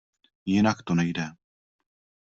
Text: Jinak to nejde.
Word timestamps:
Jinak 0.45 0.81
to 0.83 0.95
nejde. 0.95 1.25